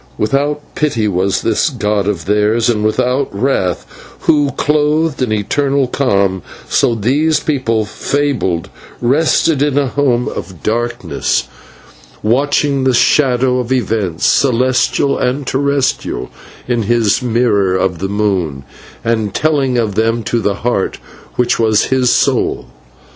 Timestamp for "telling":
19.35-19.77